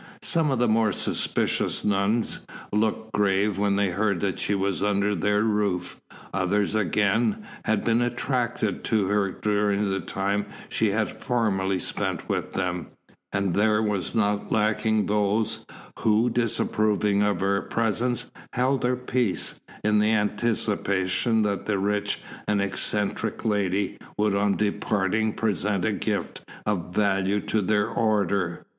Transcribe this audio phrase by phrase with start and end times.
[0.23, 2.39] Some of the more suspicious nuns
[2.73, 6.01] looked grave when they heard that she was under their roof;
[6.33, 12.49] others, again, had been attached to her during the time she had formerly spent among
[12.55, 12.87] them;
[13.31, 15.67] and there were not lacking those
[15.99, 22.59] who, disapproving of her presence, held their peace, in the anticipation that the rich and
[22.59, 28.65] eccentric lady would on departing present a gift of value to their order.